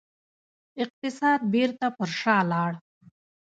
اقتصاد 0.83 1.39
بیرته 1.53 1.87
پر 1.97 2.09
شا 2.19 2.37
لاړ. 2.51 2.71